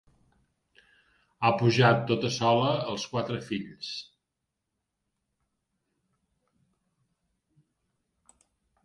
[1.41, 3.91] Ha pujat tota sola els quatre fills.